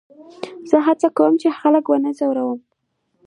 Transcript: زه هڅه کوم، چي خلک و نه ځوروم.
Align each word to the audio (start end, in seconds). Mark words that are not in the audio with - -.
زه 0.69 0.77
هڅه 0.87 1.07
کوم، 1.17 1.33
چي 1.41 1.47
خلک 1.59 1.85
و 1.87 1.95
نه 2.03 2.11
ځوروم. 2.17 2.59